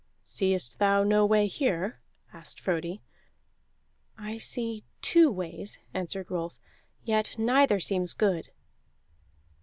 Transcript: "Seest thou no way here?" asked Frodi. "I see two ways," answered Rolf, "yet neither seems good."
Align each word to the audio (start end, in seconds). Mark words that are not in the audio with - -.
"Seest 0.23 0.79
thou 0.79 1.03
no 1.03 1.27
way 1.27 1.45
here?" 1.45 1.99
asked 2.33 2.59
Frodi. 2.59 3.03
"I 4.17 4.39
see 4.39 4.83
two 5.03 5.29
ways," 5.29 5.77
answered 5.93 6.31
Rolf, 6.31 6.59
"yet 7.03 7.35
neither 7.37 7.79
seems 7.79 8.13
good." 8.13 8.49